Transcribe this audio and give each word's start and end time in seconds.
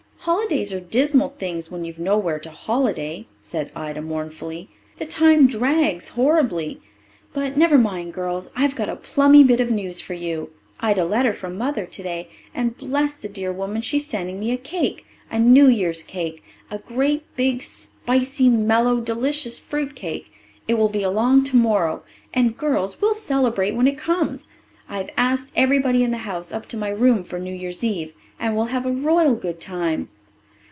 "Holidays 0.25 0.71
are 0.71 0.79
dismal 0.79 1.29
things 1.39 1.71
when 1.71 1.83
you've 1.83 1.97
nowhere 1.97 2.37
to 2.37 2.51
holiday," 2.51 3.25
said 3.39 3.71
Ida 3.75 4.03
mournfully. 4.03 4.69
"The 4.99 5.07
time 5.07 5.47
drags 5.47 6.09
horribly. 6.09 6.79
But 7.33 7.57
never 7.57 7.79
mind, 7.79 8.13
girls, 8.13 8.51
I've 8.55 8.77
a 8.79 8.95
plummy 8.95 9.43
bit 9.43 9.59
of 9.59 9.71
news 9.71 9.99
for 9.99 10.13
you. 10.13 10.51
I'd 10.79 10.99
a 10.99 11.05
letter 11.05 11.33
from 11.33 11.57
Mother 11.57 11.87
today 11.87 12.29
and, 12.53 12.77
bless 12.77 13.15
the 13.15 13.29
dear 13.29 13.51
woman, 13.51 13.81
she 13.81 13.97
is 13.97 14.05
sending 14.05 14.39
me 14.39 14.51
a 14.51 14.57
cake 14.57 15.07
a 15.31 15.39
New 15.39 15.67
Year's 15.67 16.03
cake 16.03 16.43
a 16.69 16.77
great 16.77 17.23
big, 17.35 17.63
spicy, 17.63 18.47
mellow, 18.47 18.99
delicious 19.01 19.59
fruit 19.59 19.95
cake. 19.95 20.27
It 20.67 20.75
will 20.75 20.89
be 20.89 21.01
along 21.01 21.45
tomorrow 21.45 22.03
and, 22.31 22.55
girls, 22.55 23.01
we'll 23.01 23.15
celebrate 23.15 23.71
when 23.71 23.87
it 23.87 23.97
comes. 23.97 24.49
I've 24.87 25.09
asked 25.17 25.51
everybody 25.55 26.03
in 26.03 26.11
the 26.11 26.17
house 26.17 26.51
up 26.51 26.67
to 26.67 26.77
my 26.77 26.89
room 26.89 27.23
for 27.23 27.39
New 27.39 27.55
Year's 27.55 27.83
Eve, 27.83 28.13
and 28.39 28.55
we'll 28.57 28.65
have 28.65 28.87
a 28.87 28.91
royal 28.91 29.35
good 29.35 29.61
time." 29.61 30.09